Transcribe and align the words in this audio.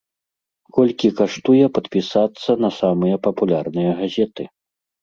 Колькі 0.77 1.11
каштуе 1.19 1.65
падпісацца 1.75 2.51
на 2.67 2.73
самыя 2.79 3.15
папулярныя 3.29 3.91
газеты? 4.03 4.43